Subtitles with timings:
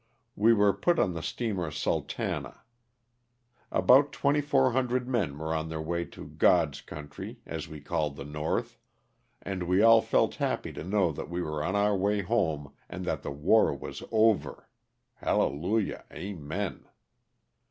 [0.35, 2.61] We were put on the steamer, "Sultana."
[3.71, 8.25] About 2,400 men were on their way to *' God's country," as we called the
[8.25, 8.79] North,
[9.43, 13.05] and we all felt happy to know that we were on our way home and
[13.05, 14.67] that the war was over
[15.17, 16.03] (hallelujah.
[16.11, 16.87] Amen).